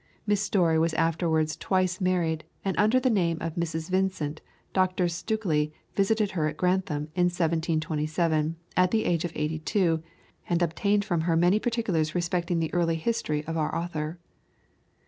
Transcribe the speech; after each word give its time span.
Miss 0.25 0.41
Storey 0.41 0.79
was 0.79 0.95
afterwards 0.95 1.55
twice 1.55 2.01
married, 2.01 2.43
and 2.65 2.75
under 2.79 2.99
the 2.99 3.07
name 3.11 3.37
of 3.39 3.53
Mrs. 3.53 3.91
Vincent, 3.91 4.41
Dr. 4.73 5.05
Stukeley 5.07 5.73
visited 5.95 6.31
her 6.31 6.47
at 6.47 6.57
Grantham 6.57 7.09
in 7.13 7.25
1727, 7.25 8.55
at 8.75 8.89
the 8.89 9.05
age 9.05 9.25
of 9.25 9.31
eighty 9.35 9.59
two, 9.59 10.01
and 10.49 10.63
obtained 10.63 11.05
from 11.05 11.21
her 11.21 11.35
many 11.35 11.59
particulars 11.59 12.15
respecting 12.15 12.57
the 12.57 12.73
early 12.73 12.95
history 12.95 13.45
of 13.45 13.57
our 13.57 13.75
author. 13.75 14.17